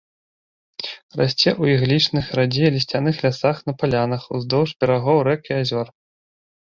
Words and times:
Расце 1.19 1.49
ў 1.61 1.75
іглічных, 1.75 2.25
радзей 2.39 2.69
лісцяных 2.77 3.15
лясах 3.25 3.57
на 3.67 3.75
палянах, 3.81 4.25
уздоўж 4.39 4.73
берагоў 4.81 5.21
рэк 5.29 5.41
і 5.51 5.55
азёр. 5.61 5.87